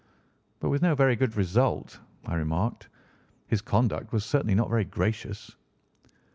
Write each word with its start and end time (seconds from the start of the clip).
"But 0.59 0.69
with 0.69 0.81
no 0.81 0.95
very 0.95 1.15
good 1.15 1.35
result," 1.35 1.99
I 2.25 2.33
remarked. 2.33 2.89
"His 3.45 3.61
conduct 3.61 4.11
was 4.11 4.25
certainly 4.25 4.55
not 4.55 4.67
very 4.71 4.83
gracious." 4.83 5.55